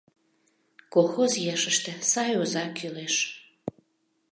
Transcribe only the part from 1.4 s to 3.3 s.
ешыште сай оза кӱлеш.